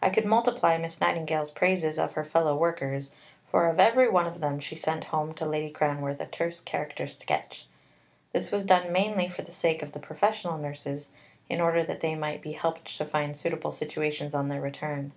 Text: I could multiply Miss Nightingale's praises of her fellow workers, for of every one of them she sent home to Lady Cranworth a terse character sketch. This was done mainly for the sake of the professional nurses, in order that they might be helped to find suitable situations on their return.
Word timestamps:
I 0.00 0.10
could 0.10 0.24
multiply 0.24 0.78
Miss 0.78 1.00
Nightingale's 1.00 1.50
praises 1.50 1.98
of 1.98 2.12
her 2.12 2.22
fellow 2.24 2.54
workers, 2.54 3.16
for 3.48 3.66
of 3.68 3.80
every 3.80 4.08
one 4.08 4.28
of 4.28 4.38
them 4.40 4.60
she 4.60 4.76
sent 4.76 5.06
home 5.06 5.34
to 5.34 5.44
Lady 5.44 5.72
Cranworth 5.72 6.20
a 6.20 6.26
terse 6.26 6.60
character 6.60 7.08
sketch. 7.08 7.66
This 8.32 8.52
was 8.52 8.64
done 8.64 8.92
mainly 8.92 9.28
for 9.28 9.42
the 9.42 9.50
sake 9.50 9.82
of 9.82 9.90
the 9.90 9.98
professional 9.98 10.56
nurses, 10.56 11.10
in 11.48 11.60
order 11.60 11.82
that 11.82 12.00
they 12.00 12.14
might 12.14 12.42
be 12.42 12.52
helped 12.52 12.96
to 12.96 13.04
find 13.04 13.36
suitable 13.36 13.72
situations 13.72 14.36
on 14.36 14.46
their 14.46 14.60
return. 14.60 15.10